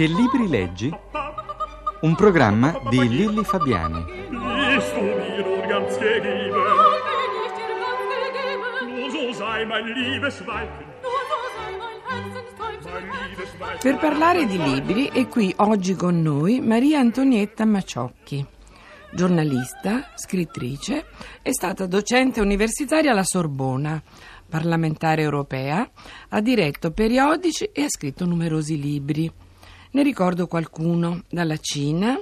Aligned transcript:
Che 0.00 0.06
libri 0.06 0.48
leggi? 0.48 0.90
Un 2.00 2.14
programma 2.14 2.80
di 2.88 3.06
Lilli 3.06 3.44
Fabiani. 3.44 4.02
Per 13.82 13.98
parlare 13.98 14.46
di 14.46 14.56
libri 14.56 15.10
è 15.12 15.28
qui 15.28 15.52
oggi 15.58 15.94
con 15.94 16.22
noi 16.22 16.60
Maria 16.62 17.00
Antonietta 17.00 17.66
Maciocchi. 17.66 18.42
Giornalista, 19.12 20.12
scrittrice, 20.14 21.04
è 21.42 21.52
stata 21.52 21.84
docente 21.84 22.40
universitaria 22.40 23.10
alla 23.10 23.22
Sorbona, 23.22 24.02
parlamentare 24.48 25.20
europea, 25.20 25.86
ha 26.30 26.40
diretto 26.40 26.90
periodici 26.90 27.64
e 27.64 27.82
ha 27.82 27.90
scritto 27.90 28.24
numerosi 28.24 28.80
libri. 28.80 29.30
Ne 29.92 30.02
ricordo 30.04 30.46
qualcuno, 30.46 31.24
dalla 31.28 31.56
Cina, 31.56 32.16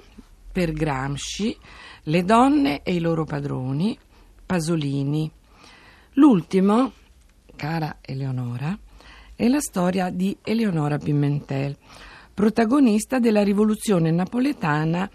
per 0.51 0.73
Gramsci, 0.73 1.55
Le 2.05 2.25
donne 2.25 2.83
e 2.83 2.95
i 2.95 2.99
loro 2.99 3.25
padroni, 3.25 3.99
Pasolini. 4.47 5.31
L'ultimo, 6.13 6.93
cara 7.55 7.99
Eleonora, 8.01 8.77
è 9.35 9.47
la 9.49 9.61
storia 9.61 10.09
di 10.09 10.35
Eleonora 10.43 10.97
Pimentel, 10.97 11.77
protagonista 12.33 13.19
della 13.19 13.43
rivoluzione 13.43 14.11
napoletana 14.13 15.11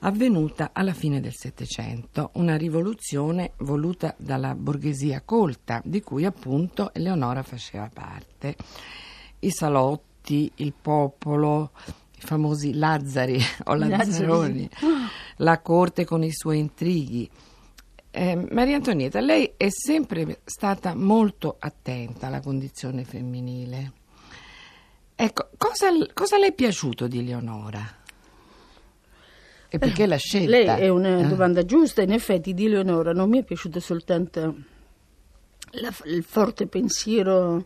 avvenuta 0.00 0.70
alla 0.74 0.92
fine 0.92 1.20
del 1.20 1.32
Settecento, 1.34 2.30
una 2.34 2.56
rivoluzione 2.56 3.52
voluta 3.60 4.14
dalla 4.18 4.54
borghesia 4.54 5.22
colta, 5.24 5.80
di 5.82 6.02
cui 6.02 6.26
appunto 6.26 6.92
Eleonora 6.92 7.42
faceva 7.42 7.88
parte. 7.90 8.54
I 9.38 9.50
salotti, 9.50 10.15
il 10.56 10.72
popolo, 10.80 11.70
i 12.16 12.20
famosi 12.20 12.74
Lazzari 12.74 13.40
o 13.64 13.74
Lazzaroni, 13.74 14.68
la 15.38 15.60
corte 15.60 16.04
con 16.04 16.22
i 16.22 16.32
suoi 16.32 16.58
intrighi. 16.58 17.28
Eh, 18.10 18.48
Maria 18.50 18.76
Antonietta, 18.76 19.20
lei 19.20 19.52
è 19.56 19.68
sempre 19.68 20.40
stata 20.44 20.94
molto 20.94 21.56
attenta 21.58 22.28
alla 22.28 22.40
condizione 22.40 23.04
femminile. 23.04 23.92
Ecco, 25.14 25.50
cosa, 25.58 25.88
cosa 26.14 26.38
le 26.38 26.46
è 26.48 26.52
piaciuto 26.54 27.06
di 27.08 27.24
Leonora? 27.24 27.80
E 29.68 29.78
perché 29.78 30.06
l'ha 30.06 30.16
scelta? 30.16 30.50
Lei 30.50 30.66
è 30.66 30.88
una 30.88 31.18
Eh. 31.18 31.26
domanda 31.26 31.64
giusta, 31.64 32.00
in 32.02 32.12
effetti 32.12 32.54
di 32.54 32.68
Leonora 32.68 33.12
non 33.12 33.28
mi 33.28 33.38
è 33.40 33.44
piaciuto 33.44 33.80
soltanto 33.80 34.54
la- 35.72 35.92
il 36.04 36.22
forte 36.22 36.66
pensiero 36.66 37.58
eh, 37.58 37.64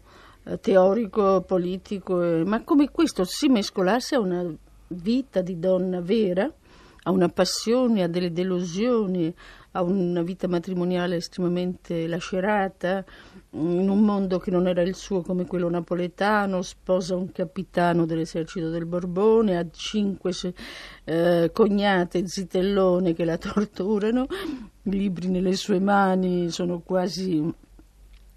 teorico, 0.60 1.42
politico, 1.42 2.22
eh, 2.22 2.44
ma 2.44 2.62
come 2.62 2.90
questo 2.90 3.24
si 3.24 3.48
mescolasse 3.48 4.14
a 4.14 4.20
una 4.20 4.44
vita 4.88 5.40
di 5.40 5.58
donna 5.58 6.00
vera, 6.00 6.52
a 7.04 7.10
una 7.10 7.28
passione, 7.28 8.02
a 8.02 8.08
delle 8.08 8.32
delusioni, 8.32 9.34
a 9.72 9.82
una 9.82 10.22
vita 10.22 10.48
matrimoniale 10.48 11.16
estremamente 11.16 12.06
lacerata, 12.06 13.04
in 13.52 13.88
un 13.88 14.00
mondo 14.00 14.38
che 14.38 14.50
non 14.50 14.66
era 14.66 14.82
il 14.82 14.94
suo 14.94 15.22
come 15.22 15.46
quello 15.46 15.68
napoletano, 15.68 16.62
sposa 16.62 17.14
un 17.14 17.30
capitano 17.30 18.04
dell'esercito 18.04 18.70
del 18.70 18.86
Borbone, 18.86 19.56
ha 19.56 19.66
cinque 19.70 20.32
eh, 21.04 21.50
cognate 21.52 22.26
zitellone 22.26 23.12
che 23.14 23.24
la 23.24 23.38
torturano, 23.38 24.26
libri 24.82 25.28
nelle 25.28 25.54
sue 25.54 25.78
mani 25.78 26.50
sono 26.50 26.80
quasi 26.80 27.52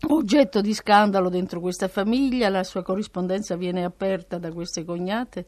oggetto 0.09 0.61
di 0.61 0.73
scandalo 0.73 1.29
dentro 1.29 1.59
questa 1.59 1.87
famiglia, 1.87 2.49
la 2.49 2.63
sua 2.63 2.83
corrispondenza 2.83 3.55
viene 3.55 3.83
aperta 3.83 4.37
da 4.37 4.51
queste 4.51 4.83
cognate 4.83 5.45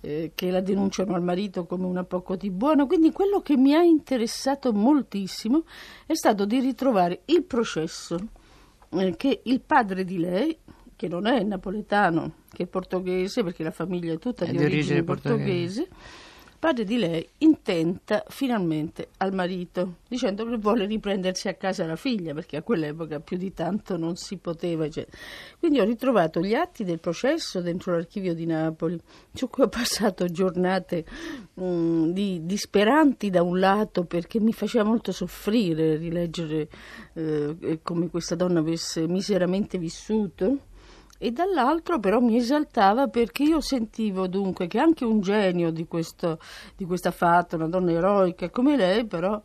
eh, 0.00 0.32
che 0.34 0.50
la 0.50 0.60
denunciano 0.60 1.14
al 1.14 1.22
marito 1.22 1.66
come 1.66 1.86
una 1.86 2.04
poco 2.04 2.36
di 2.36 2.50
buono, 2.50 2.86
quindi 2.86 3.10
quello 3.12 3.40
che 3.40 3.56
mi 3.56 3.74
ha 3.74 3.82
interessato 3.82 4.72
moltissimo 4.72 5.64
è 6.06 6.14
stato 6.14 6.44
di 6.44 6.60
ritrovare 6.60 7.22
il 7.26 7.42
processo 7.44 8.18
eh, 8.90 9.14
che 9.16 9.40
il 9.44 9.60
padre 9.60 10.04
di 10.04 10.18
lei, 10.18 10.56
che 10.94 11.08
non 11.08 11.26
è 11.26 11.42
napoletano, 11.42 12.44
che 12.50 12.64
è 12.64 12.66
portoghese, 12.66 13.42
perché 13.42 13.62
la 13.62 13.70
famiglia 13.70 14.12
è 14.12 14.18
tutta 14.18 14.44
È 14.44 14.50
di, 14.50 14.56
origine 14.56 15.00
origine 15.00 15.02
portoghese, 15.02 15.88
padre 16.66 16.82
di 16.82 16.98
lei 16.98 17.24
intenta 17.38 18.24
finalmente 18.26 19.10
al 19.18 19.32
marito, 19.32 19.98
dicendo 20.08 20.44
che 20.44 20.56
vuole 20.56 20.84
riprendersi 20.86 21.46
a 21.46 21.54
casa 21.54 21.86
la 21.86 21.94
figlia, 21.94 22.34
perché 22.34 22.56
a 22.56 22.62
quell'epoca 22.62 23.20
più 23.20 23.36
di 23.36 23.54
tanto 23.54 23.96
non 23.96 24.16
si 24.16 24.36
poteva. 24.38 24.84
eccetera. 24.84 25.16
Quindi 25.60 25.78
ho 25.78 25.84
ritrovato 25.84 26.40
gli 26.40 26.54
atti 26.54 26.82
del 26.82 26.98
processo 26.98 27.60
dentro 27.60 27.92
l'archivio 27.92 28.34
di 28.34 28.46
Napoli, 28.46 29.00
su 29.32 29.48
cui 29.48 29.62
ho 29.62 29.68
passato 29.68 30.26
giornate 30.26 31.04
mm, 31.60 32.10
di, 32.10 32.40
disperanti 32.44 33.30
da 33.30 33.44
un 33.44 33.60
lato, 33.60 34.02
perché 34.02 34.40
mi 34.40 34.52
faceva 34.52 34.82
molto 34.82 35.12
soffrire 35.12 35.94
rileggere 35.94 36.68
eh, 37.12 37.78
come 37.80 38.10
questa 38.10 38.34
donna 38.34 38.58
avesse 38.58 39.06
miseramente 39.06 39.78
vissuto 39.78 40.74
e 41.18 41.30
dall'altro 41.30 41.98
però 41.98 42.20
mi 42.20 42.36
esaltava 42.36 43.08
perché 43.08 43.44
io 43.44 43.60
sentivo 43.60 44.26
dunque 44.26 44.66
che 44.66 44.78
anche 44.78 45.04
un 45.04 45.20
genio 45.20 45.70
di, 45.70 45.86
questo, 45.86 46.38
di 46.76 46.84
questa 46.84 47.10
fatta, 47.10 47.56
una 47.56 47.68
donna 47.68 47.92
eroica 47.92 48.50
come 48.50 48.76
lei, 48.76 49.06
però 49.06 49.40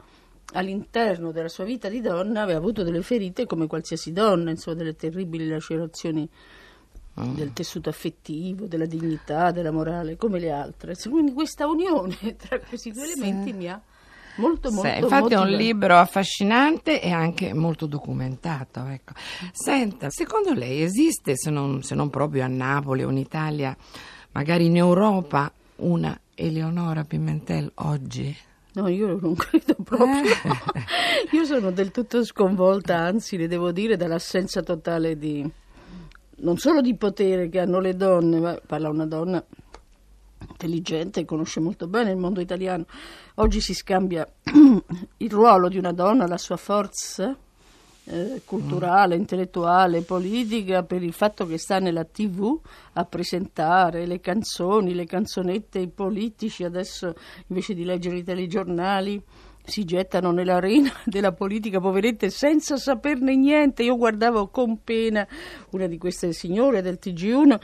all'interno 0.54 1.32
della 1.32 1.48
sua 1.48 1.64
vita 1.64 1.88
di 1.88 2.02
donna 2.02 2.42
aveva 2.42 2.58
avuto 2.60 2.84
delle 2.84 3.02
ferite 3.02 3.46
come 3.46 3.68
qualsiasi 3.68 4.12
donna, 4.12 4.50
insomma 4.50 4.78
delle 4.78 4.96
terribili 4.96 5.48
lacerazioni 5.48 6.30
del 7.14 7.52
tessuto 7.54 7.90
affettivo, 7.90 8.68
della 8.68 8.86
dignità, 8.86 9.52
della 9.52 9.72
morale, 9.72 10.16
come 10.16 10.40
le 10.40 10.52
altre. 10.52 10.96
Quindi 11.10 11.34
questa 11.34 11.68
unione 11.68 12.16
tra 12.38 12.60
questi 12.60 12.92
due 12.92 13.04
elementi 13.04 13.54
mi 13.54 13.70
ha 13.70 13.82
molto 14.38 14.72
molto 14.72 14.88
infatti 14.88 15.34
è 15.34 15.38
un 15.38 15.44
motivata. 15.44 15.48
libro 15.48 15.98
affascinante 15.98 17.02
e 17.02 17.12
anche 17.12 17.54
molto 17.54 17.86
documentato. 17.86 18.86
Ecco. 18.86 19.14
Senta, 19.52 20.10
secondo 20.10 20.54
lei 20.54 20.82
esiste, 20.82 21.36
se 21.36 21.50
non, 21.50 21.84
se 21.84 21.96
non 21.96 22.10
proprio 22.10 22.44
a 22.44 22.48
Napoli 22.48 23.04
o 23.04 23.10
in 23.10 23.18
Italia, 23.18 23.76
magari 24.32 24.66
in 24.66 24.78
Europa, 24.78 25.52
una 25.78 26.18
Eleonora 26.36 27.04
Pimentel 27.04 27.72
oggi? 27.76 28.36
No, 28.74 28.88
io 28.88 29.18
non 29.20 29.36
credo 29.36 29.76
proprio. 29.84 30.24
Eh. 30.24 31.36
Io 31.36 31.46
sono 31.46 31.72
del 31.72 31.92
tutto 31.92 32.24
sconvolta, 32.24 32.98
anzi, 32.98 33.38
le 33.38 33.48
devo 33.48 33.72
dire, 33.72 33.98
dall'assenza 33.98 34.62
totale 34.62 35.18
di 35.18 35.50
non 36.38 36.58
solo 36.58 36.82
di 36.82 36.96
potere 36.96 37.50
che 37.50 37.60
hanno 37.60 37.80
le 37.80 37.96
donne, 37.96 38.40
ma 38.40 38.60
parla 38.66 38.90
una 38.90 39.06
donna 39.06 39.44
intelligente, 40.50 41.26
conosce 41.26 41.60
molto 41.60 41.88
bene 41.88 42.12
il 42.12 42.18
mondo 42.18 42.40
italiano. 42.40 42.86
Oggi 43.36 43.62
si 43.62 43.74
scambia 43.74 44.28
il 45.18 45.32
ruolo 45.32 45.70
di 45.70 45.78
una 45.78 45.94
donna, 45.94 46.28
la 46.28 46.38
sua 46.38 46.58
forza 46.58 47.34
eh, 48.04 48.42
culturale, 48.44 49.16
intellettuale, 49.16 50.02
politica 50.02 50.84
per 50.84 51.02
il 51.02 51.14
fatto 51.14 51.46
che 51.46 51.58
sta 51.58 51.80
nella 51.80 52.04
tv 52.04 52.60
a 52.94 53.06
presentare 53.06 54.06
le 54.06 54.20
canzoni, 54.20 54.94
le 54.94 55.06
canzonette, 55.06 55.80
i 55.80 55.88
politici 55.88 56.66
adesso 56.66 57.14
invece 57.48 57.74
di 57.74 57.86
leggere 57.86 58.18
i 58.18 58.24
telegiornali 58.24 59.24
si 59.64 59.86
gettano 59.86 60.32
nell'arena 60.32 60.92
della 61.06 61.32
politica 61.32 61.80
poverette 61.80 62.30
senza 62.30 62.76
saperne 62.76 63.36
niente. 63.38 63.84
Io 63.84 63.96
guardavo 63.96 64.50
con 64.50 64.84
pena 64.84 65.26
una 65.70 65.88
di 65.88 65.98
queste 65.98 66.34
signore 66.34 66.82
del 66.82 67.00
TG1 67.02 67.60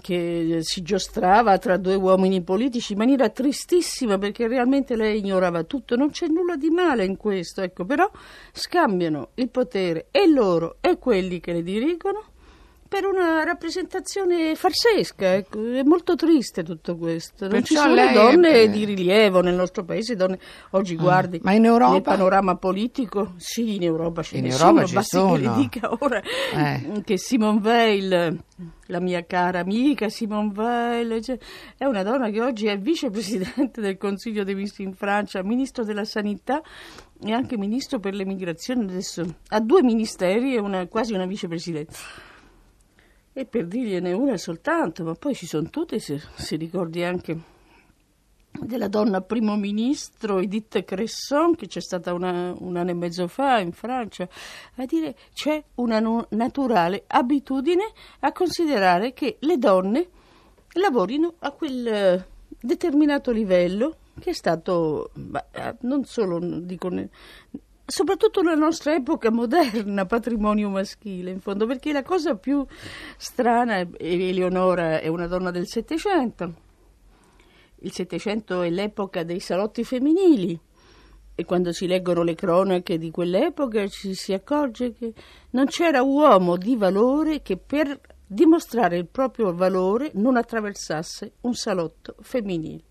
che 0.00 0.58
si 0.62 0.82
giostrava 0.82 1.58
tra 1.58 1.76
due 1.76 1.94
uomini 1.94 2.42
politici 2.42 2.92
in 2.92 2.98
maniera 2.98 3.28
tristissima 3.28 4.18
perché 4.18 4.46
realmente 4.46 4.96
lei 4.96 5.18
ignorava 5.18 5.62
tutto, 5.64 5.96
non 5.96 6.10
c'è 6.10 6.26
nulla 6.26 6.56
di 6.56 6.70
male 6.70 7.04
in 7.04 7.16
questo, 7.16 7.62
ecco, 7.62 7.84
però 7.84 8.10
scambiano 8.52 9.30
il 9.34 9.48
potere 9.48 10.08
e 10.10 10.28
loro 10.28 10.76
e 10.80 10.98
quelli 10.98 11.40
che 11.40 11.52
le 11.52 11.62
dirigono 11.62 12.24
per 12.90 13.04
una 13.06 13.44
rappresentazione 13.44 14.56
farsesca, 14.56 15.34
ecco. 15.36 15.64
è 15.64 15.84
molto 15.84 16.16
triste 16.16 16.64
tutto 16.64 16.96
questo. 16.96 17.46
Non 17.46 17.62
ci 17.62 17.74
Perciò 17.74 17.82
sono 17.82 17.94
lei- 17.94 18.12
donne 18.12 18.62
eh, 18.62 18.68
di 18.68 18.84
rilievo 18.84 19.40
nel 19.42 19.54
nostro 19.54 19.84
paese, 19.84 20.16
donne 20.16 20.40
oggi 20.70 20.96
guardi 20.96 21.38
ma 21.44 21.52
in 21.52 21.66
Europa? 21.66 21.92
nel 21.92 22.02
panorama 22.02 22.56
politico, 22.56 23.34
sì, 23.36 23.76
in 23.76 23.84
Europa 23.84 24.22
ce 24.22 24.38
In 24.38 24.42
ne 24.46 24.48
Europa 24.50 24.72
sono, 24.74 24.86
ci 24.88 24.94
basti 24.94 25.16
sono. 25.16 25.32
che 25.34 25.38
le 25.40 25.52
dica 25.54 25.96
ora 26.00 26.20
Eh. 26.20 27.02
che 27.04 27.16
Simone 27.16 27.60
Veil, 27.60 28.42
la 28.86 29.00
mia 29.00 29.24
cara 29.24 29.60
amica 29.60 30.08
Simone 30.08 30.50
Veil, 30.52 31.22
cioè, 31.22 31.38
è 31.78 31.84
una 31.84 32.02
donna 32.02 32.28
che 32.30 32.42
oggi 32.42 32.66
è 32.66 32.76
vicepresidente 32.76 33.80
del 33.80 33.98
Consiglio 33.98 34.42
dei 34.42 34.56
Ministri 34.56 34.82
in 34.82 34.94
Francia, 34.94 35.44
ministro 35.44 35.84
della 35.84 36.04
Sanità 36.04 36.60
e 37.22 37.30
anche 37.32 37.56
ministro 37.56 38.00
per 38.00 38.14
le 38.14 38.24
migrazioni. 38.24 38.82
Adesso 38.82 39.24
ha 39.50 39.60
due 39.60 39.84
ministeri 39.84 40.56
e 40.56 40.58
una, 40.58 40.88
quasi 40.88 41.12
una 41.14 41.26
vicepresidenza. 41.26 42.28
E 43.32 43.44
per 43.44 43.66
dirgliene 43.66 44.12
una 44.12 44.36
soltanto, 44.36 45.04
ma 45.04 45.14
poi 45.14 45.34
ci 45.34 45.46
sono 45.46 45.70
tutte, 45.70 46.00
se, 46.00 46.20
se 46.34 46.56
ricordi 46.56 47.04
anche 47.04 47.38
della 48.50 48.88
donna 48.88 49.20
primo 49.20 49.56
ministro 49.56 50.38
Edith 50.40 50.84
Cresson, 50.84 51.54
che 51.54 51.66
c'è 51.66 51.80
stata 51.80 52.12
una, 52.12 52.52
un 52.58 52.76
anno 52.76 52.90
e 52.90 52.94
mezzo 52.94 53.28
fa 53.28 53.60
in 53.60 53.72
Francia, 53.72 54.28
a 54.76 54.84
dire 54.84 55.16
c'è 55.32 55.62
una 55.76 56.26
naturale 56.30 57.04
abitudine 57.06 57.84
a 58.20 58.32
considerare 58.32 59.12
che 59.12 59.36
le 59.40 59.58
donne 59.58 60.08
lavorino 60.72 61.34
a 61.38 61.52
quel 61.52 62.26
determinato 62.60 63.30
livello 63.30 63.96
che 64.20 64.30
è 64.30 64.34
stato 64.34 65.10
eh, 65.52 65.76
non 65.80 66.04
solo 66.04 66.38
dico 66.38 66.88
soprattutto 67.90 68.40
nella 68.42 68.56
nostra 68.56 68.94
epoca 68.94 69.30
moderna 69.30 70.06
patrimonio 70.06 70.68
maschile 70.68 71.30
in 71.30 71.40
fondo 71.40 71.66
perché 71.66 71.92
la 71.92 72.02
cosa 72.02 72.36
più 72.36 72.64
strana 73.16 73.86
Eleonora 73.98 75.00
è 75.00 75.08
una 75.08 75.26
donna 75.26 75.50
del 75.50 75.66
Settecento 75.66 76.54
il 77.82 77.92
Settecento 77.92 78.62
è 78.62 78.70
l'epoca 78.70 79.22
dei 79.22 79.40
salotti 79.40 79.84
femminili 79.84 80.58
e 81.34 81.44
quando 81.44 81.72
si 81.72 81.86
leggono 81.86 82.22
le 82.22 82.34
cronache 82.34 82.98
di 82.98 83.10
quell'epoca 83.10 83.88
ci 83.88 84.14
si 84.14 84.32
accorge 84.34 84.92
che 84.92 85.14
non 85.50 85.66
c'era 85.66 86.02
uomo 86.02 86.56
di 86.56 86.76
valore 86.76 87.40
che 87.40 87.56
per 87.56 87.98
dimostrare 88.26 88.96
il 88.96 89.06
proprio 89.06 89.54
valore 89.54 90.10
non 90.14 90.36
attraversasse 90.36 91.32
un 91.40 91.54
salotto 91.54 92.14
femminile. 92.20 92.89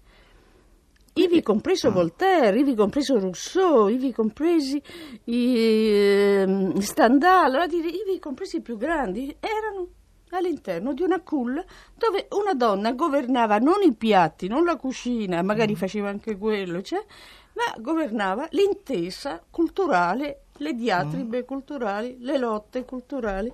Ivi 1.19 1.41
compreso 1.41 1.91
Voltaire, 1.91 2.59
ivi 2.59 2.75
compreso 2.75 3.19
Rousseau, 3.19 3.89
ivi 3.89 4.13
compresi 4.13 4.81
i 5.25 5.55
eh, 5.57 6.73
Stendhal, 6.79 7.67
dire, 7.67 7.87
ivi 7.89 8.19
compresi 8.19 8.57
i 8.57 8.61
più 8.61 8.77
grandi, 8.77 9.35
erano 9.39 9.87
all'interno 10.29 10.93
di 10.93 11.01
una 11.01 11.19
culla 11.21 11.63
dove 11.95 12.27
una 12.31 12.53
donna 12.53 12.93
governava 12.93 13.57
non 13.57 13.81
i 13.83 13.93
piatti, 13.93 14.47
non 14.47 14.63
la 14.63 14.77
cucina, 14.77 15.41
magari 15.41 15.75
faceva 15.75 16.07
anche 16.07 16.37
quello, 16.37 16.81
cioè, 16.81 17.03
ma 17.53 17.81
governava 17.81 18.47
l'intesa 18.51 19.43
culturale, 19.49 20.43
le 20.57 20.73
diatribe 20.73 21.43
culturali, 21.43 22.17
le 22.21 22.37
lotte 22.37 22.85
culturali. 22.85 23.51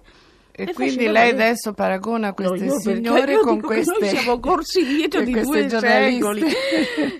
E 0.58 0.64
E 0.70 0.74
quindi 0.74 1.06
lei 1.08 1.32
vedere- 1.32 1.48
adesso 1.50 1.74
paragona 1.74 2.34
queste 2.34 2.66
No, 2.66 2.80
signore 2.80 3.40
con 3.40 3.60
queste 3.60 3.98
Noi 4.00 4.10
siamo 4.10 4.40
corsi 4.40 4.80
indietro 4.90 5.22
con 5.22 5.34
di 5.34 5.42
due 5.42 5.70
secoli. 5.70 6.44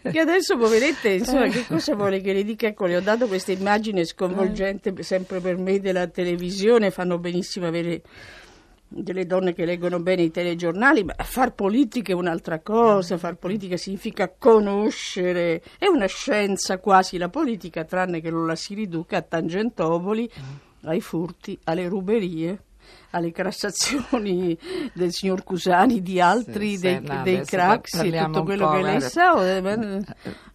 che 0.10 0.20
adesso, 0.20 0.56
poverette, 0.58 1.10
insomma, 1.10 1.48
che 1.50 1.66
cosa 1.68 1.96
vuole 1.96 2.22
che 2.22 2.32
le 2.32 2.44
dica? 2.46 2.68
Ecco, 2.68 2.86
le 2.86 2.96
ho 2.96 3.02
dato 3.02 3.28
questa 3.28 3.52
immagine 3.52 4.06
sconvolgente 4.06 4.94
sempre 5.04 5.42
per 5.42 5.58
me 5.58 5.82
della 5.82 6.08
televisione. 6.08 6.92
Fanno 6.92 7.20
benissimo 7.20 7.68
avere 7.68 8.02
delle 8.88 9.26
donne 9.26 9.54
che 9.54 9.66
leggono 9.66 10.00
bene 10.00 10.22
i 10.22 10.32
telegiornali, 10.32 11.04
ma 11.04 11.14
far 11.18 11.54
politica 11.54 12.14
è 12.14 12.16
un'altra 12.16 12.60
cosa. 12.60 13.18
Far 13.18 13.36
politica 13.36 13.76
significa 13.76 14.34
conoscere. 14.38 15.62
È 15.78 15.88
una 15.88 16.06
scienza 16.06 16.78
quasi 16.78 17.18
la 17.18 17.28
politica, 17.28 17.84
tranne 17.84 18.22
che 18.22 18.30
non 18.30 18.46
la 18.48 18.56
si 18.56 18.74
riduca 18.76 19.18
a 19.18 19.22
tangentopoli, 19.22 20.30
ai 20.84 21.02
furti, 21.02 21.60
alle 21.66 21.88
ruberie 21.90 22.60
alle 23.12 23.32
crassazioni 23.32 24.58
del 24.94 25.12
signor 25.12 25.44
Cusani, 25.44 26.02
di 26.02 26.20
altri, 26.20 26.76
Sì, 26.76 26.82
dei, 26.82 27.00
no, 27.02 27.24
dei 27.24 27.44
Craxi, 27.46 27.98
parliamo 27.98 28.28
tutto 28.34 28.44
quello 28.44 28.70
che 28.72 28.82
lei 28.82 29.02
sa. 29.02 29.56
eh, 29.58 29.62
beh, 29.62 30.00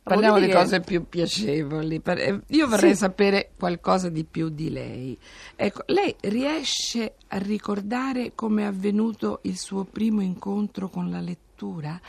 Parliamo 0.02 0.40
di 0.40 0.48
cose 0.50 0.80
più 0.80 1.08
piacevoli. 1.08 2.00
Eh, 2.04 2.40
Io 2.48 2.66
vorrei 2.66 2.92
Sì. 2.92 2.96
sapere 2.98 3.50
qualcosa 3.56 4.08
di 4.08 4.24
più 4.24 4.48
di 4.48 4.70
lei. 4.70 5.16
Ecco, 5.54 5.82
lei 5.86 6.14
riesce 6.22 7.14
a 7.28 7.38
ricordare 7.38 8.32
come 8.34 8.62
è 8.62 8.66
avvenuto 8.66 9.40
il 9.42 9.56
suo 9.58 9.84
primo 9.84 10.20
incontro 10.20 10.88
con 10.88 11.10
la 11.10 11.20
lettura? 11.20 12.00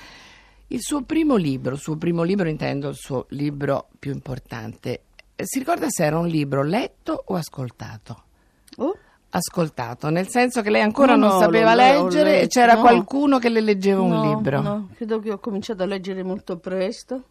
Il 0.68 0.80
suo 0.82 1.02
primo 1.04 1.36
libro, 1.36 1.74
il 1.76 1.80
suo 1.82 1.98
primo 1.98 2.24
libro 2.24 2.48
intendo 2.48 2.88
il 2.90 2.96
suo 2.96 3.26
libro 3.30 3.90
più 4.00 4.12
importante. 4.14 5.02
Eh, 5.36 5.44
Si 5.46 5.60
ricorda 5.60 5.88
se 5.90 6.06
era 6.06 6.18
un 6.18 6.28
libro 6.28 6.64
letto 6.64 7.24
o 7.28 7.36
ascoltato? 7.36 8.24
Oh, 8.78 8.98
Ascoltato, 9.34 10.10
nel 10.10 10.28
senso 10.28 10.62
che 10.62 10.70
lei 10.70 10.82
ancora 10.82 11.16
No, 11.16 11.28
non 11.28 11.36
no, 11.36 11.40
sapeva 11.40 11.74
l'ho 11.74 12.04
leggere 12.04 12.42
e 12.42 12.48
c'era 12.48 12.74
no. 12.74 12.82
qualcuno 12.82 13.40
che 13.40 13.48
le 13.48 13.62
leggeva 13.62 14.02
un 14.02 14.10
no, 14.10 14.36
libro. 14.36 14.62
No, 14.62 14.90
credo 14.94 15.20
che 15.20 15.32
ho 15.32 15.40
cominciato 15.40 15.84
a 15.84 15.86
leggere 15.86 16.22
molto 16.22 16.58
presto. 16.58 17.24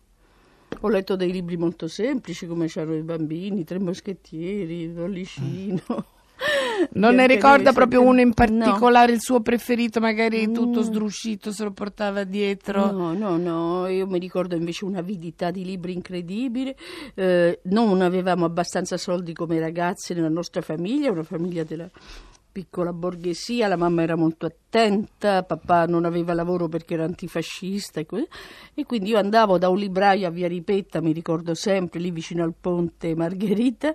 Ho 0.81 0.89
letto 0.89 1.15
dei 1.17 1.31
libri 1.31 1.59
molto 1.59 1.89
semplici 1.89 2.47
come 2.47 2.69
c'erano 2.69 2.97
i 2.97 3.03
bambini, 3.03 3.65
Tre 3.65 3.79
moschettieri, 3.79 4.95
Dollicino. 4.95 5.83
Non 6.93 7.15
ne 7.15 7.27
ricorda 7.27 7.73
proprio 7.73 8.03
uno 8.03 8.21
in 8.21 8.29
No. 8.29 8.35
particolare, 8.35 9.13
il 9.13 9.21
suo 9.21 9.41
preferito, 9.41 10.01
magari 10.01 10.51
tutto 10.51 10.83
sdruscito, 10.83 11.53
se 11.53 11.65
lo 11.65 11.73
portava 11.73 12.25
dietro. 12.25 12.91
No, 12.91 13.13
no, 13.13 13.37
no, 13.37 13.87
io 13.87 14.07
mi 14.07 14.19
ricordo 14.19 14.55
invece 14.57 14.85
un'avidità 14.85 15.51
di 15.51 15.65
libri 15.65 15.93
incredibile. 15.93 16.77
Eh, 17.15 17.61
non 17.65 18.01
avevamo 18.01 18.45
abbastanza 18.45 18.97
soldi 18.97 19.33
come 19.33 19.59
ragazze 19.61 20.15
nella 20.15 20.29
nostra 20.29 20.61
famiglia, 20.63 21.11
una 21.11 21.23
famiglia 21.23 21.65
della 21.65 21.89
piccola 22.53 22.93
borghesia, 22.93 23.69
la 23.69 23.77
mamma 23.77 24.03
era 24.03 24.17
molto 24.17 24.47
attenta, 24.71 25.43
papà 25.43 25.87
non 25.87 26.05
aveva 26.05 26.33
lavoro 26.33 26.69
perché 26.69 26.95
era 26.95 27.03
antifascista 27.05 27.99
e, 27.99 28.85
quindi 28.87 29.11
io 29.11 29.19
andavo 29.19 29.59
da 29.59 29.69
un 29.69 29.77
libraio 29.77 30.29
a 30.29 30.31
Via 30.31 30.47
Ripetta, 30.47 31.01
mi 31.01 31.11
ricordo 31.11 31.55
sempre, 31.55 31.99
lì 31.99 32.13
vicino 32.13 32.45
al 32.45 32.55
ponte 32.59 33.17
Margherita, 33.17 33.93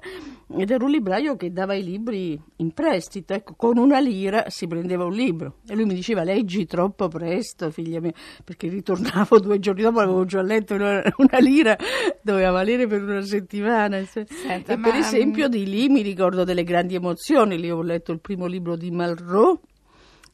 ed 0.57 0.69
era 0.69 0.83
un 0.83 0.91
libraio 0.91 1.37
che 1.37 1.53
dava 1.53 1.75
i 1.75 1.83
libri 1.83 2.39
in 2.57 2.71
prestito, 2.71 3.33
ecco, 3.33 3.53
con 3.55 3.77
una 3.77 3.99
lira 3.99 4.49
si 4.49 4.67
prendeva 4.67 5.05
un 5.05 5.13
libro 5.13 5.59
e 5.65 5.75
lui 5.75 5.85
mi 5.85 5.93
diceva 5.93 6.23
leggi 6.23 6.65
troppo 6.65 7.07
presto, 7.07 7.71
figlia 7.71 8.01
mia, 8.01 8.13
perché 8.43 8.67
ritornavo 8.67 9.39
due 9.39 9.59
giorni 9.59 9.81
dopo, 9.81 10.01
avevo 10.01 10.25
già 10.25 10.41
letto 10.41 10.75
una, 10.75 11.01
una 11.17 11.39
lira, 11.39 11.77
doveva 12.21 12.51
valere 12.51 12.85
per 12.85 13.01
una 13.01 13.21
settimana. 13.21 14.03
Senta, 14.05 14.73
e 14.73 14.75
ma- 14.75 14.89
per 14.89 14.99
esempio 14.99 15.47
di 15.47 15.65
lì 15.65 15.87
mi 15.87 16.01
ricordo 16.01 16.43
delle 16.43 16.63
grandi 16.63 16.95
emozioni, 16.95 17.57
lì 17.57 17.71
ho 17.71 17.81
letto 17.81 18.11
il 18.11 18.19
primo 18.19 18.45
libro 18.45 18.75
di 18.75 18.91
Malraux, 18.91 19.59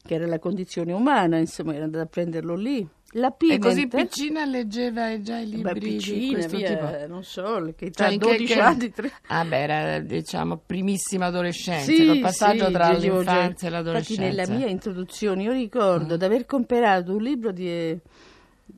che 0.04 0.14
era 0.14 0.26
la 0.26 0.38
condizione 0.38 0.92
umana, 0.92 1.38
insomma, 1.38 1.74
era 1.74 1.84
andata 1.84 2.04
a 2.04 2.06
prenderlo 2.06 2.54
lì. 2.56 2.86
La 3.14 3.34
E 3.36 3.58
così 3.58 3.86
Pimentel- 3.86 4.06
piccina 4.08 4.44
leggeva 4.46 5.20
già 5.20 5.36
i 5.38 5.46
libri 5.50 5.60
Beh, 5.74 5.78
di 5.78 5.80
piccina, 5.96 6.46
via, 6.46 6.68
tipo. 6.76 7.06
non 7.08 7.22
so, 7.22 7.60
che 7.76 7.86
Cioè, 7.86 7.90
tra 7.90 8.08
in 8.10 8.18
che- 8.18 8.26
12 8.26 8.54
che- 8.54 8.60
anni, 8.60 8.90
tre- 8.90 9.12
Ah, 9.26 9.44
beh, 9.44 9.58
era 9.62 9.98
diciamo 9.98 10.62
primissima 10.64 11.26
adolescenza, 11.26 11.92
Sì, 11.92 12.06
col 12.06 12.20
passaggio 12.20 12.66
sì, 12.66 12.72
tra 12.72 12.84
già- 12.92 12.98
l'infanzia 12.98 13.38
e 13.38 13.46
Infatti 13.50 13.68
l'adolescenza. 13.70 14.22
nella 14.22 14.48
mia 14.48 14.66
introduzione 14.66 15.42
io 15.42 15.52
ricordo 15.52 16.16
di 16.16 16.24
aver 16.24 16.46
comprato 16.46 17.14
un 17.14 17.22
libro 17.22 17.52
di, 17.52 17.68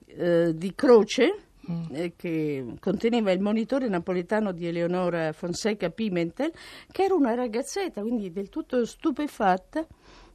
eh, 0.06 0.52
di 0.52 0.72
Croce 0.74 1.38
eh, 1.92 2.12
che 2.16 2.64
conteneva 2.80 3.30
il 3.30 3.40
monitore 3.40 3.88
napoletano 3.88 4.50
di 4.52 4.66
Eleonora 4.66 5.32
Fonseca 5.32 5.88
Pimentel, 5.90 6.52
che 6.90 7.04
era 7.04 7.14
una 7.14 7.34
ragazzetta, 7.34 8.00
quindi 8.02 8.32
del 8.32 8.48
tutto 8.48 8.84
stupefatta 8.84 9.86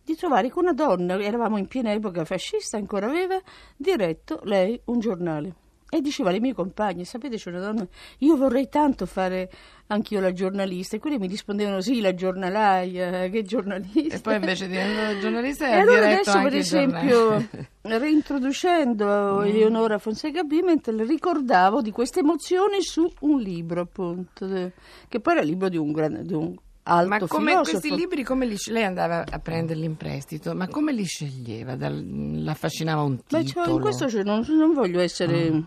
di 0.03 0.15
trovare 0.15 0.51
che 0.51 0.60
una 0.60 0.74
donna, 0.74 1.20
eravamo 1.22 1.58
in 1.58 1.68
piena 1.68 1.91
epoca 1.91 2.25
fascista, 2.25 2.77
ancora 2.77 3.08
aveva 3.08 3.39
diretto 3.75 4.39
lei 4.44 4.79
un 4.86 5.00
giornale. 5.00 5.53
E 5.91 6.01
diceva 6.01 6.29
alle 6.29 6.39
mie 6.39 6.53
compagne, 6.53 7.03
sapete 7.03 7.38
c'è 7.38 7.50
una 7.50 7.62
donna, 7.62 7.88
io 8.20 8.38
vorrei 8.38 8.70
tanto 8.70 9.08
fare 9.08 9.50
anch'io 9.88 10.20
la 10.20 10.32
giornalista. 10.32 10.96
E 10.96 11.00
quelle 11.00 11.18
mi 11.18 11.25
rispondevano, 11.25 11.82
sì, 11.82 12.00
la 12.00 12.13
giornalaia, 12.13 13.27
che 13.29 13.41
giornalista. 13.41 14.15
E 14.15 14.20
poi 14.20 14.36
invece 14.36 14.68
diventando 14.68 15.20
giornalista 15.20 15.68
E 15.68 15.72
ha 15.74 15.79
allora 15.79 16.12
adesso, 16.12 16.39
per 16.44 16.56
esempio, 16.56 17.48
reintroducendo 17.82 19.41
Eleonora 19.41 19.98
Fonseca 19.98 20.44
Pimentel, 20.44 21.08
ricordavo 21.08 21.82
di 21.82 21.89
questa 21.89 22.20
emozione 22.20 22.82
su 22.82 23.12
un 23.22 23.39
libro, 23.39 23.82
appunto, 23.82 24.48
che 25.08 25.20
poi 25.20 25.34
era 25.34 25.41
il 25.41 25.50
libro 25.50 25.70
di 25.70 25.77
un, 25.77 25.91
gran- 25.91 26.22
di 26.22 26.34
un 26.34 26.56
alto 26.89 27.08
Ma 27.10 27.17
come 27.27 27.51
filosofo. 27.51 27.69
questi 27.79 27.96
libri, 27.96 28.24
come 28.24 28.46
li, 28.46 28.55
lei 28.67 28.84
andava 28.84 29.24
a 29.29 29.39
prenderli 29.39 29.86
in 29.86 29.96
prestito, 29.98 30.53
ma 30.55 30.67
come 30.67 30.91
li 30.93 31.05
sceglieva? 31.05 31.75
Dal- 31.75 32.43
l'affascinava 32.43 33.01
un 33.01 33.15
Beh, 33.15 33.43
titolo? 33.43 33.65
cioè, 33.65 33.74
in 33.75 33.81
questo 33.81 34.10
cioè, 34.10 34.24
non, 34.24 34.43
non 34.48 34.74
voglio 34.74 35.00
essere 35.00 35.51
Mm. 35.51 35.62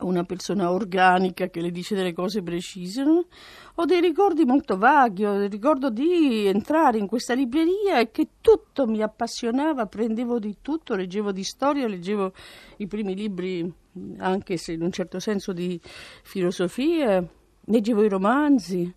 una 0.00 0.24
persona 0.24 0.70
organica 0.70 1.48
che 1.48 1.60
le 1.60 1.70
dice 1.70 1.94
delle 1.94 2.14
cose 2.14 2.42
precise. 2.42 3.02
no? 3.04 3.26
Ho 3.74 3.84
dei 3.84 4.00
ricordi 4.00 4.44
molto 4.46 4.78
vaghi, 4.78 5.24
ho 5.26 5.34
il 5.42 5.50
ricordo 5.50 5.90
di 5.90 6.46
entrare 6.46 6.96
in 6.98 7.06
questa 7.06 7.34
libreria 7.34 7.98
e 8.00 8.10
che 8.10 8.28
tutto 8.40 8.86
mi 8.86 9.02
appassionava, 9.02 9.84
prendevo 9.86 10.38
di 10.38 10.56
tutto, 10.62 10.94
leggevo 10.94 11.32
di 11.32 11.42
storia, 11.44 11.86
leggevo 11.86 12.32
i 12.78 12.86
primi 12.86 13.14
libri, 13.14 13.70
anche 14.18 14.56
se 14.56 14.72
in 14.72 14.82
un 14.82 14.90
certo 14.90 15.18
senso 15.18 15.52
di 15.52 15.78
filosofia, 16.22 17.22
leggevo 17.66 18.02
i 18.04 18.08
romanzi. 18.08 18.94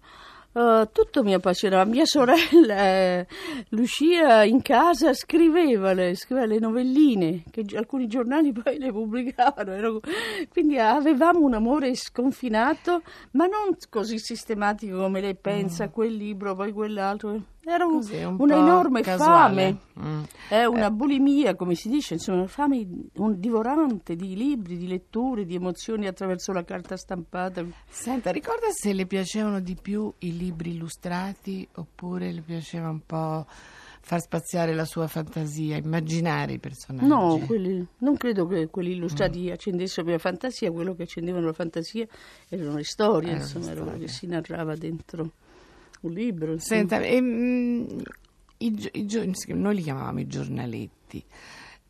Uh, 0.51 0.89
tutto 0.92 1.24
mi 1.24 1.34
appassionava. 1.34 1.86
Mia 1.86 2.06
sorella, 2.06 2.77
eh, 2.77 3.27
Lucia, 3.70 4.44
in 4.44 4.62
casa 4.63 5.13
scriveva 5.13 5.94
le, 5.94 6.16
scriveva 6.16 6.48
le 6.48 6.58
novelline, 6.58 7.44
che 7.51 7.63
alcuni 7.75 8.08
giornali 8.08 8.51
poi 8.54 8.80
le 8.80 8.92
pubblicavano. 8.92 9.72
Ero- 9.72 10.00
quindi 10.50 10.80
avevamo 10.80 11.42
un 11.42 11.54
amore 11.54 11.96
sconfinato, 11.96 13.04
ma 13.32 13.46
non 13.46 13.77
così 13.89 14.18
sistematico 14.18 14.98
come 14.98 15.22
lei 15.22 15.36
pensa, 15.36 15.89
quel 15.89 16.16
libro, 16.16 16.56
poi 16.56 16.72
quell'altro. 16.72 17.42
Era 17.69 17.86
un- 17.86 17.95
un 17.95 18.36
una 18.39 18.55
po' 18.55 18.62
enorme 18.62 19.01
casuale. 19.01 19.77
fame. 19.93 20.07
Mm. 20.09 20.24
È 20.47 20.63
una 20.63 20.89
bulimia, 20.89 21.55
come 21.55 21.75
si 21.75 21.89
dice, 21.89 22.13
insomma, 22.13 22.38
una 22.39 22.47
fame 22.47 22.88
un 23.15 23.39
divorante 23.39 24.15
di 24.15 24.36
libri, 24.36 24.77
di 24.77 24.88
letture, 24.88 25.45
di 25.45 25.55
emozioni 25.55 26.07
attraverso 26.07 26.53
la 26.53 26.63
carta 26.63 26.95
stampata. 26.95 27.63
Senta, 27.89 28.31
ricorda 28.31 28.67
se 28.71 28.93
le 28.93 29.05
piacevano 29.05 29.59
di 29.59 29.75
più 29.79 30.12
i 30.19 30.38
libri 30.38 30.71
illustrati 30.71 31.67
oppure 31.75 32.31
le 32.31 32.41
piaceva 32.41 32.89
un 32.89 33.01
po' 33.05 33.45
far 34.00 34.21
spaziare 34.21 34.74
la 34.74 34.86
sua 34.86 35.07
fantasia, 35.07 35.75
immaginare 35.75 36.53
i 36.53 36.59
personaggi. 36.59 37.05
No, 37.07 37.38
quelli- 37.45 37.86
non 37.97 38.15
credo 38.15 38.47
che 38.47 38.67
quelli 38.67 38.93
illustrati 38.93 39.51
accendessero 39.51 40.03
la 40.03 40.12
mia 40.12 40.19
fantasia, 40.19 40.71
quello 40.71 40.95
che 40.95 41.03
accendevano 41.03 41.47
la 41.47 41.53
fantasia 41.53 42.07
erano 42.47 42.75
le 42.77 42.86
storie, 42.86 43.31
le 43.33 43.38
insomma, 43.39 43.71
era 43.71 43.81
quello 43.81 43.97
che 43.97 44.07
si 44.07 44.25
narrava 44.25 44.75
dentro 44.75 45.31
un 46.08 46.14
libro. 46.14 46.58
Senta, 46.60 47.00
ehm, 47.02 48.02
i 48.58 48.74
gio- 48.74 48.90
i 48.94 49.06
gio- 49.06 49.24
noi 49.54 49.76
li 49.76 49.82
chiamavamo 49.84 50.20
i 50.20 50.28
giornaletti. 50.28 51.24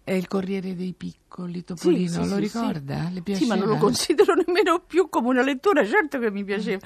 È 0.08 0.14
il 0.14 0.26
Corriere 0.30 0.74
dei 0.74 0.94
Piccoli, 0.94 1.66
Topolino, 1.66 2.08
Sì, 2.08 2.14
sì, 2.14 2.30
lo 2.30 2.36
sì, 2.36 2.40
ricorda? 2.40 3.10
Le 3.10 3.16
Sì, 3.16 3.22
piaceva? 3.24 3.56
ma 3.56 3.60
non 3.60 3.70
lo 3.72 3.76
considero 3.78 4.34
nemmeno 4.40 4.80
più 4.80 5.10
come 5.10 5.28
una 5.28 5.42
lettura, 5.44 5.86
certo 5.86 6.18
che 6.18 6.32
mi 6.32 6.46
piaceva. 6.46 6.80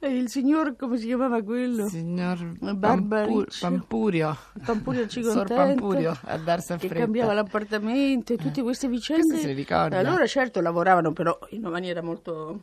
E 0.00 0.08
il 0.08 0.28
signor, 0.28 0.74
come 0.74 0.96
si 0.98 1.06
chiamava 1.06 1.40
quello? 1.44 1.88
Signor. 1.88 2.54
Pampur- 2.76 3.56
Pampurio. 3.60 4.36
Pampurio 4.64 5.02
Sor 5.02 5.10
Cicontento, 5.10 5.54
Pampurio, 5.54 6.18
a 6.24 6.38
darsi 6.38 6.72
a 6.72 6.76
che 6.76 6.88
fretta. 6.88 7.04
cambiava 7.04 7.34
l'appartamento 7.34 8.32
e 8.32 8.36
tutte 8.36 8.62
queste 8.62 8.88
vicende. 8.88 9.22
Questo 9.26 9.42
se 9.42 9.46
li 9.46 9.54
ricorda? 9.54 9.98
Allora 9.98 10.26
certo 10.26 10.60
lavoravano 10.60 11.12
però 11.12 11.38
in 11.50 11.60
una 11.60 11.70
maniera 11.70 12.02
molto 12.02 12.62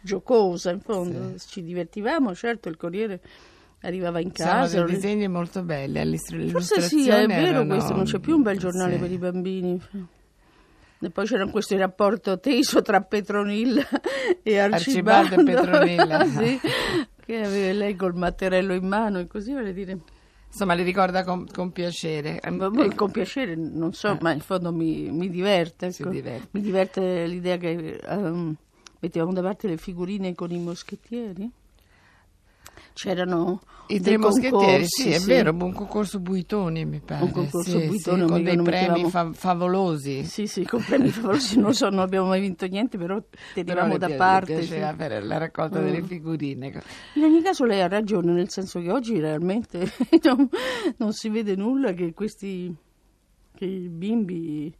giocosa, 0.00 0.70
in 0.70 0.80
fondo, 0.80 1.34
ci 1.38 1.62
divertivamo, 1.62 2.34
certo 2.34 2.68
il 2.68 2.76
Corriere 2.76 3.20
arrivava 3.80 4.20
in 4.20 4.30
Sono 4.34 4.48
casa. 4.50 4.84
dei 4.84 4.94
disegni 4.94 5.28
molto 5.28 5.62
belli, 5.62 6.18
Forse 6.50 6.80
sì, 6.80 7.08
è 7.08 7.26
vero 7.26 7.46
erano- 7.46 7.66
questo, 7.74 7.94
non 7.94 8.04
c'è 8.04 8.18
più 8.18 8.36
un 8.36 8.42
bel 8.42 8.58
giornale 8.58 8.94
sì. 8.94 9.00
per 9.00 9.10
i 9.12 9.18
bambini. 9.18 9.80
E 10.98 11.10
poi 11.10 11.26
c'era 11.26 11.46
questo 11.48 11.76
rapporto 11.76 12.40
teso 12.40 12.80
tra 12.80 13.02
Petronilla 13.02 13.86
e 14.42 14.58
Arcibaldo, 14.58 15.34
Arcibaldo 15.34 15.40
e 15.40 15.44
Petronilla. 15.44 16.24
sì, 16.32 16.60
che 17.24 17.36
aveva 17.42 17.78
lei 17.78 17.94
col 17.96 18.14
matterello 18.14 18.72
in 18.72 18.86
mano 18.88 19.18
e 19.18 19.26
così 19.26 19.52
voglio 19.52 19.72
dire. 19.72 19.98
Insomma, 20.46 20.72
li 20.72 20.84
ricorda 20.84 21.22
con, 21.22 21.46
con 21.52 21.70
piacere. 21.70 22.40
Ehm, 22.40 22.56
ma 22.56 22.94
Con 22.94 23.10
piacere, 23.10 23.54
non 23.56 23.92
so, 23.92 24.16
ma 24.22 24.32
in 24.32 24.40
fondo 24.40 24.72
mi, 24.72 25.10
mi 25.10 25.28
diverte. 25.28 25.86
Eh. 25.86 25.88
Ecco. 25.90 26.08
diverte. 26.08 26.48
Mi 26.52 26.60
diverte 26.62 27.26
l'idea 27.26 27.58
che 27.58 28.00
ehm, 28.02 28.56
mettevamo 29.00 29.32
da 29.32 29.42
parte 29.42 29.68
le 29.68 29.76
figurine 29.76 30.34
con 30.34 30.50
i 30.50 30.58
moschettieri. 30.58 31.50
C'erano 32.92 33.60
I 33.88 34.00
dei 34.00 34.14
tre 34.14 34.16
moschettieri, 34.16 34.84
sì, 34.86 35.10
è 35.10 35.18
vero, 35.20 35.50
un 35.52 35.72
concorso 35.74 36.18
Buitoni 36.18 36.86
mi 36.86 37.00
pare. 37.00 37.24
Un 37.24 37.30
concorso 37.30 37.70
sì, 37.72 37.80
sì, 37.80 37.86
Buitoni, 37.88 38.22
con 38.22 38.32
amico, 38.32 38.48
dei 38.54 38.62
premi 38.62 38.86
mettevamo- 39.02 39.08
fa- 39.10 39.32
favolosi. 39.34 40.24
Sì, 40.24 40.46
sì, 40.46 40.64
con 40.64 40.82
premi 40.82 41.08
favolosi, 41.10 41.58
non 41.60 41.74
so, 41.74 41.90
non 41.90 41.98
abbiamo 41.98 42.28
mai 42.28 42.40
vinto 42.40 42.64
niente, 42.66 42.96
però 42.96 43.22
tenevamo 43.52 43.98
da 43.98 44.08
parte. 44.14 44.62
sì. 44.62 44.78
per 44.96 45.22
la 45.24 45.36
raccolta 45.36 45.78
Mm. 45.80 45.84
delle 45.84 46.02
figurine. 46.02 46.82
In 47.14 47.24
ogni 47.24 47.42
caso 47.42 47.64
lei 47.66 47.82
ha 47.82 47.88
ragione, 47.88 48.32
nel 48.32 48.48
senso 48.48 48.80
che 48.80 48.90
oggi 48.90 49.20
realmente 49.20 49.80
non, 50.24 50.48
non 50.96 51.12
si 51.12 51.28
vede 51.28 51.54
nulla 51.54 51.92
che 51.92 52.14
questi 52.14 52.74
che 53.54 53.64
i 53.66 53.88
bimbi 53.88 54.74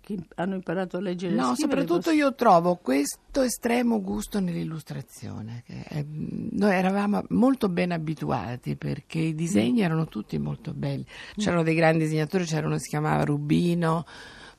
che 0.00 0.18
hanno 0.36 0.54
imparato 0.54 0.96
a 0.96 1.00
leggere 1.00 1.34
No, 1.34 1.54
soprattutto 1.54 2.00
poss- 2.10 2.14
io 2.14 2.34
trovo 2.34 2.76
questo 2.76 3.42
estremo 3.42 4.00
gusto 4.00 4.40
nell'illustrazione. 4.40 5.62
È- 5.66 6.04
noi 6.06 6.74
eravamo 6.74 7.24
molto 7.30 7.68
ben 7.68 7.92
abituati 7.92 8.76
perché 8.76 9.18
i 9.18 9.34
disegni 9.34 9.80
erano 9.80 10.06
tutti 10.06 10.38
molto 10.38 10.72
belli. 10.74 11.04
C'erano 11.36 11.62
dei 11.62 11.74
grandi 11.74 12.04
disegnatori, 12.04 12.44
c'era 12.44 12.66
uno 12.66 12.76
che 12.76 12.82
si 12.82 12.88
chiamava 12.88 13.24
Rubino, 13.24 14.04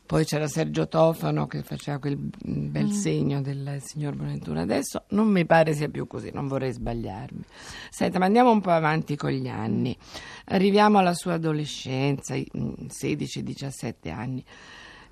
poi 0.05 0.25
c'era 0.25 0.47
Sergio 0.47 0.87
Tofano 0.87 1.47
che 1.47 1.63
faceva 1.63 1.97
quel 1.97 2.17
mm, 2.17 2.71
bel 2.71 2.91
segno 2.91 3.41
del 3.41 3.79
signor 3.81 4.15
Bonaventura. 4.15 4.61
Adesso 4.61 5.05
non 5.09 5.27
mi 5.27 5.45
pare 5.45 5.73
sia 5.73 5.89
più 5.89 6.07
così, 6.07 6.29
non 6.33 6.47
vorrei 6.47 6.71
sbagliarmi. 6.73 7.41
Senta, 7.89 8.19
ma 8.19 8.25
andiamo 8.25 8.51
un 8.51 8.61
po' 8.61 8.71
avanti 8.71 9.15
con 9.15 9.31
gli 9.31 9.47
anni. 9.47 9.97
Arriviamo 10.45 10.97
alla 10.99 11.13
sua 11.13 11.33
adolescenza, 11.33 12.35
i- 12.35 12.47
mm, 12.55 12.87
16-17 12.89 14.09
anni. 14.11 14.43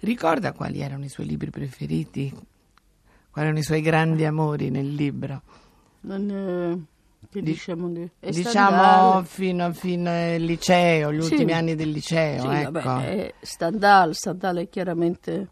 Ricorda 0.01 0.51
quali 0.53 0.81
erano 0.81 1.05
i 1.05 1.09
suoi 1.09 1.27
libri 1.27 1.49
preferiti? 1.51 2.29
Quali 3.29 3.47
erano 3.47 3.59
i 3.59 3.63
suoi 3.63 3.81
grandi 3.81 4.25
amori 4.25 4.69
nel 4.69 4.93
libro? 4.93 5.41
Non, 6.01 6.29
eh, 6.29 6.85
che 7.29 7.41
Di- 7.41 7.51
diciamo, 7.51 7.91
diciamo 8.19 9.23
fino, 9.23 9.71
fino 9.73 10.09
al 10.09 10.41
liceo, 10.41 11.11
gli 11.13 11.21
Sì. 11.21 11.31
ultimi 11.31 11.53
anni 11.53 11.75
del 11.75 11.89
liceo, 11.91 12.41
Sì, 12.41 12.47
ecco. 12.47 12.71
vabbè, 12.71 13.33
Stendhal, 13.41 14.13
Stendhal 14.15 14.57
è 14.57 14.69
chiaramente 14.69 15.49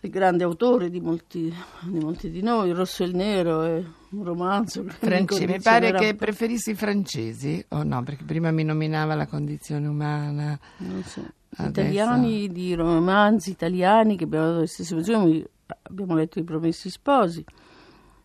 il 0.00 0.10
grande 0.10 0.44
autore 0.44 0.90
di 0.90 1.00
molti 1.00 1.52
di, 1.80 1.98
molti 1.98 2.30
di 2.30 2.40
noi, 2.40 2.68
Il 2.68 2.76
Rosso 2.76 3.02
e 3.02 3.06
il 3.06 3.16
Nero 3.16 3.62
è 3.62 3.82
un 4.10 4.22
romanzo 4.24 4.84
Franci- 4.86 5.44
mi 5.44 5.60
pare 5.60 5.92
che 5.92 6.14
preferissi 6.14 6.70
i 6.70 6.74
francesi, 6.74 7.64
o 7.70 7.82
no? 7.82 8.02
Perché 8.04 8.22
prima 8.24 8.52
mi 8.52 8.62
nominava 8.62 9.14
la 9.16 9.26
condizione 9.26 9.88
umana. 9.88 10.56
non 10.78 11.02
so, 11.02 11.20
Adesso- 11.56 11.68
italiani 11.80 12.48
di 12.52 12.74
romanzi 12.74 13.50
italiani 13.50 14.16
che 14.16 14.24
abbiamo 14.24 14.46
dato 14.46 14.60
le 14.60 14.66
stesse 14.68 14.92
emozioni, 14.92 15.44
abbiamo 15.82 16.14
letto 16.14 16.38
I 16.38 16.44
Promessi 16.44 16.90
Sposi. 16.90 17.44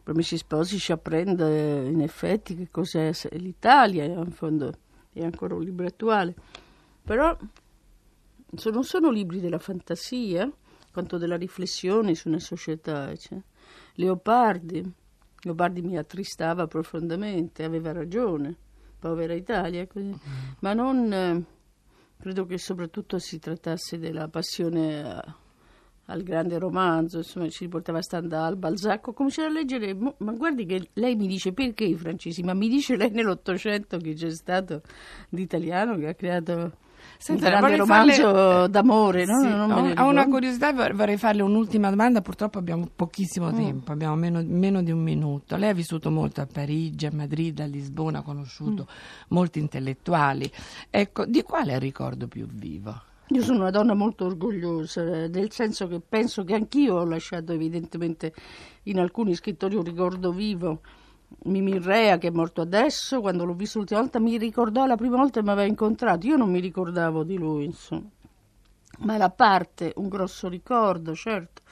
Promessi 0.04 0.38
Sposi 0.38 0.78
ci 0.78 0.92
apprende 0.92 1.88
in 1.88 2.02
effetti 2.02 2.56
che 2.56 2.70
cos'è 2.70 3.12
l'Italia, 3.32 4.04
in 4.04 4.32
fondo 4.32 4.74
è 5.14 5.24
ancora 5.24 5.56
un 5.56 5.64
libro 5.64 5.86
attuale, 5.86 6.36
però 7.02 7.38
non 8.72 8.84
sono 8.84 9.10
libri 9.10 9.40
della 9.40 9.60
fantasia, 9.60 10.52
quanto 10.92 11.18
della 11.18 11.38
riflessione 11.38 12.16
su 12.16 12.28
una 12.28 12.40
società. 12.40 13.16
cioè. 13.16 13.40
Leopardi, 13.96 14.92
Leopardi 15.42 15.82
mi 15.82 15.98
attristava 15.98 16.68
profondamente, 16.68 17.64
aveva 17.64 17.92
ragione, 17.94 18.56
povera 19.00 19.34
Italia, 19.34 19.88
così. 19.88 20.14
ma 20.60 20.74
non 20.74 21.14
eh, 21.14 21.44
credo 22.20 22.46
che 22.46 22.58
soprattutto 22.58 23.20
si 23.20 23.40
trattasse 23.40 23.98
della 23.98 24.28
passione 24.28 25.02
a- 25.02 25.38
al 26.08 26.22
grande 26.24 26.58
romanzo, 26.60 27.18
insomma 27.18 27.48
ci 27.50 27.64
riportava 27.64 28.02
Stendhal, 28.02 28.58
Balzac, 28.58 29.08
ho 29.08 29.14
cominciato 29.14 29.48
a 29.48 29.52
leggere, 29.52 29.94
ma 29.94 30.32
guardi 30.34 30.66
che 30.66 30.90
lei 30.94 31.16
mi 31.16 31.28
dice 31.28 31.54
perché 31.54 31.86
i 31.86 31.96
francesi, 31.96 32.44
ma 32.44 32.54
mi 32.54 32.68
dice 32.68 32.96
lei 32.98 33.10
nell'Ottocento 33.12 33.98
che 33.98 34.14
c'è 34.14 34.30
stato 34.32 34.82
l'italiano 35.30 35.96
che 35.98 36.08
ha 36.10 36.14
creato 36.14 36.82
Senta, 37.18 37.46
un 37.46 37.52
grande 37.52 37.78
vorrei 37.78 37.86
farle- 37.88 38.16
romanzo 38.24 38.68
d'amore, 38.68 39.26
no? 39.26 39.40
Sì, 39.40 39.48
Non 39.48 39.82
me 39.82 39.94
ho, 40.00 40.08
una 40.10 40.26
curiosità, 40.28 40.74
vor- 40.74 40.94
vorrei 40.94 41.18
farle 41.18 41.42
un'ultima 41.42 41.90
domanda, 41.90 42.22
purtroppo 42.22 42.58
abbiamo 42.60 42.90
pochissimo 42.94 43.50
Mm. 43.52 43.56
tempo, 43.56 43.92
abbiamo 43.94 44.16
meno, 44.16 44.42
meno 44.46 44.82
di 44.84 44.92
un 44.92 45.00
minuto. 45.02 45.56
Lei 45.56 45.70
ha 45.70 45.74
vissuto 45.74 46.12
molto 46.12 46.42
a 46.42 46.48
Parigi, 46.52 47.06
a 47.06 47.12
Madrid, 47.14 47.60
a 47.60 47.66
Lisbona, 47.66 48.20
ha 48.20 48.24
conosciuto 48.24 48.88
Mm. 48.90 48.96
molti 49.30 49.60
intellettuali. 49.60 50.50
Ecco, 50.90 51.26
di 51.26 51.42
quale 51.44 51.72
è 51.72 51.76
il 51.76 51.82
ricordo 51.82 52.28
più 52.28 52.46
vivo? 52.46 53.02
Io 53.34 53.42
sono 53.42 53.62
una 53.62 53.72
donna 53.72 53.96
molto 53.96 54.26
orgogliosa, 54.26 55.26
nel 55.28 55.52
senso 55.52 55.88
che 55.88 56.00
penso 56.00 56.44
che 56.44 56.54
anch'io 56.54 56.98
ho 56.98 57.04
lasciato 57.04 57.52
evidentemente 57.52 58.32
in 58.84 59.00
alcuni 59.00 59.34
scrittori 59.34 59.76
un 59.76 59.84
ricordo 59.84 60.32
vivo. 60.32 60.82
Mimi 61.46 61.80
Rea, 61.80 62.20
che 62.20 62.28
è 62.28 62.32
morto 62.32 62.62
adesso, 62.62 63.22
quando 63.22 63.44
l'ho 63.44 63.56
visto 63.56 63.80
l'ultima 63.80 64.02
volta, 64.02 64.20
mi 64.20 64.38
ricordò 64.38 64.86
la 64.86 64.96
prima 64.96 65.18
volta 65.18 65.40
che 65.40 65.46
mi 65.48 65.52
aveva 65.52 65.68
incontrato. 65.68 66.28
Io 66.28 66.38
non 66.38 66.52
mi 66.52 66.60
ricordavo 66.60 67.24
di 67.24 67.36
lui, 67.36 67.66
insomma. 67.66 68.08
Ma 69.00 69.18
la 69.18 69.32
parte, 69.32 69.94
un 69.96 70.10
grosso 70.10 70.48
ricordo, 70.48 71.16
certo. 71.16 71.64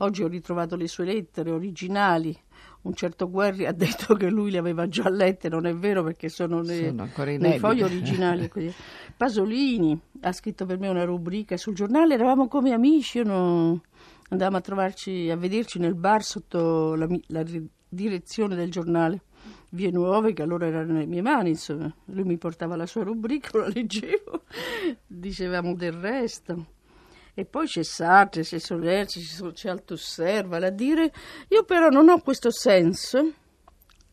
Oggi 0.00 0.22
ho 0.22 0.28
ritrovato 0.28 0.76
le 0.76 0.86
sue 0.86 1.06
lettere 1.06 1.50
originali. 1.50 2.38
Un 2.86 2.94
certo 2.94 3.28
Guerri 3.28 3.66
ha 3.66 3.72
detto 3.72 4.14
che 4.14 4.28
lui 4.30 4.50
le 4.52 4.58
aveva 4.58 4.86
già 4.88 5.08
lette, 5.10 5.48
non 5.48 5.66
è 5.66 5.74
vero 5.74 6.04
perché 6.04 6.28
sono, 6.28 6.60
le- 6.62 6.86
Sono 6.88 7.08
nei 7.48 7.58
fogli 7.58 7.82
originali. 7.82 8.48
Pasolini 9.16 9.98
ha 10.20 10.32
scritto 10.32 10.66
per 10.66 10.78
me 10.78 10.88
una 10.88 11.04
rubrica 11.04 11.56
sul 11.56 11.74
giornale, 11.74 12.14
eravamo 12.14 12.46
come 12.48 12.72
amici, 12.72 13.22
non- 13.24 13.80
andavamo 14.28 14.56
a 14.58 14.60
trovarci, 14.60 15.28
a 15.30 15.36
vederci 15.36 15.78
nel 15.80 15.94
bar 15.94 16.22
sotto 16.22 16.94
la, 16.94 17.08
la 17.28 17.44
direzione 17.88 18.54
del 18.54 18.70
giornale. 18.70 19.22
Vie 19.70 19.90
Nuove, 19.90 20.32
che 20.32 20.42
allora 20.42 20.66
erano 20.66 20.92
nelle 20.92 21.06
mie 21.06 21.22
mani, 21.22 21.50
insomma. 21.50 21.92
Lui 22.06 22.22
mi 22.22 22.38
portava 22.38 22.76
la 22.76 22.86
sua 22.86 23.02
rubrica, 23.02 23.50
la 23.58 23.66
leggevo, 23.68 24.42
dicevamo 25.06 25.74
del 25.74 25.92
resto. 25.92 26.66
E 27.38 27.44
poi 27.44 27.66
c'è 27.66 27.82
Sartre, 27.82 28.40
c'è 28.42 28.58
Soler, 28.58 29.04
c'è, 29.52 29.68
Althusser, 29.68 30.46
vale 30.46 30.68
a 30.68 30.70
dire. 30.70 31.12
Io 31.48 31.64
però 31.64 31.90
non 31.90 32.08
ho 32.08 32.18
questo 32.22 32.50
senso, 32.50 33.30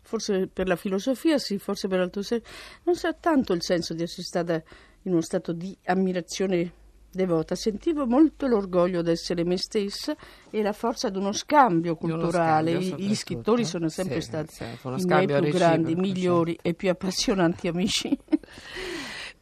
forse 0.01 0.47
per 0.47 0.67
la 0.67 0.75
filosofia 0.75 1.37
sì, 1.37 1.57
forse 1.57 1.87
per 1.87 2.01
Althusser, 2.01 2.41
non 2.83 2.95
so 2.95 3.15
tanto 3.21 3.53
il 3.53 3.63
senso 3.63 3.93
di 3.93 4.03
essere 4.03 4.23
stata 4.23 4.61
in 5.03 5.13
uno 5.13 5.21
stato 5.21 5.53
di 5.53 5.73
ammirazione 5.85 6.73
devota. 7.09 7.55
Sentivo 7.55 8.05
molto 8.05 8.45
l'orgoglio 8.45 9.01
di 9.01 9.11
essere 9.11 9.45
me 9.45 9.55
stessa 9.57 10.13
e 10.49 10.61
la 10.61 10.73
forza 10.73 11.07
di 11.07 11.17
uno 11.17 11.31
scambio 11.31 11.95
Di 11.97 12.05
uno 12.11 12.17
culturale. 12.23 12.81
scambio, 12.81 13.05
Gli- 13.05 13.15
scrittori 13.15 13.63
sono 13.63 13.87
sempre 13.87 14.19
Sì, 14.19 14.27
stati 14.27 14.53
uno 14.81 14.97
i 14.97 15.05
miei 15.05 15.27
più 15.27 15.47
grandi, 15.49 15.95
migliori 15.95 16.59
e 16.61 16.73
più 16.73 16.89
appassionanti 16.89 17.69
amici. 17.69 18.17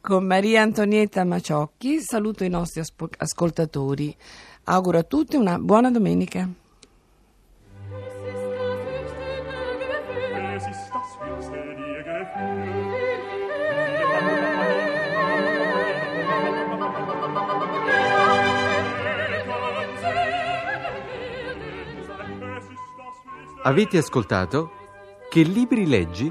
Con 0.02 0.24
Maria 0.24 0.62
Antonietta 0.62 1.22
Maciocchi 1.22 2.00
saluto 2.00 2.42
i 2.42 2.48
nostri 2.48 2.82
ascoltatori. 3.18 4.12
Auguro 4.64 4.98
a 4.98 5.04
tutti 5.04 5.36
una 5.36 5.60
buona 5.60 5.92
domenica. 5.92 6.48
Avete 23.62 23.98
ascoltato 23.98 24.72
Che 25.30 25.42
libri 25.42 25.86
leggi? 25.86 26.30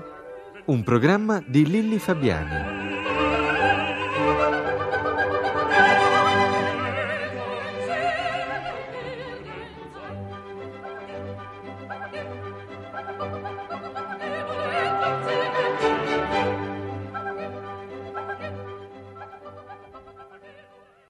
Un 0.65 0.83
programma 0.83 1.41
di 1.47 1.65
Lilli 1.65 1.99
Fabiani. 1.99 2.90